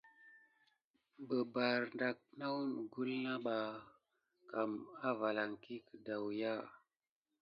Bəbara 1.27 1.85
ɗaki 1.99 2.27
naku 2.37 2.59
neglunaba 2.75 3.55
kam 4.49 4.71
avalakila 5.09 5.81
kidawuya. 5.87 6.51